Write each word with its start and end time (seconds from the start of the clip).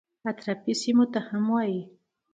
اطرافي 0.29 0.73
سیمو 0.81 1.05
ته 1.13 1.19
هم 1.27 1.43
وایي. 1.53 1.81